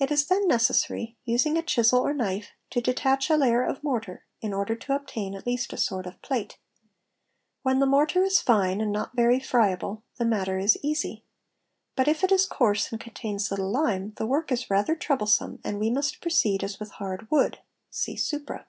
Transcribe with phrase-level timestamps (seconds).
[0.00, 4.24] It is then necessary, using a chisel or knife, to detach a layer of mortar,
[4.40, 6.58] in order to obtain at least a sort of plate.
[7.62, 11.22] When [i the mortar is fine and not very friable the matter is easy;
[11.94, 12.92] but if it is NE DA AEA AA A ALS RA RA UREA SRDS coarse
[12.92, 16.80] and contains little lime, the work is rather troublesome and we m ust proceed as
[16.80, 17.58] with hard wood
[17.88, 18.66] (see supra).